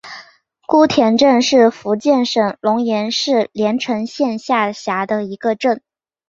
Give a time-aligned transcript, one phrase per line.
[0.65, 5.83] 姑田镇是福建省龙岩市连城县下辖的一个镇。